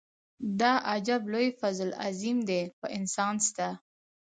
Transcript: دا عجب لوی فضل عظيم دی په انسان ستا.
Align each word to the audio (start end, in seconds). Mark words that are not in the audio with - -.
دا 0.59 0.73
عجب 0.91 1.21
لوی 1.31 1.47
فضل 1.59 1.89
عظيم 2.05 2.37
دی 2.49 2.61
په 2.79 2.87
انسان 2.97 3.35
ستا. 3.47 3.69